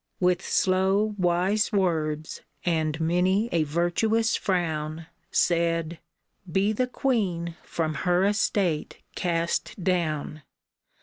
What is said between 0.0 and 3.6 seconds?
With slow, wise words, and many